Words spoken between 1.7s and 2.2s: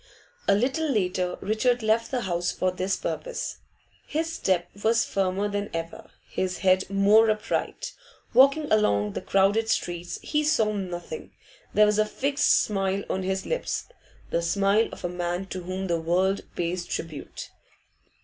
left